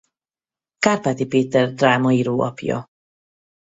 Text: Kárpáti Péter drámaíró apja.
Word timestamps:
Kárpáti 0.77 1.25
Péter 1.25 1.73
drámaíró 1.73 2.41
apja. 2.43 2.85